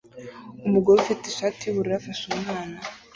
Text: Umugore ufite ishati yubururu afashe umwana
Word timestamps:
Umugore 0.67 0.97
ufite 0.99 1.23
ishati 1.27 1.61
yubururu 1.63 1.95
afashe 1.99 2.23
umwana 2.35 2.77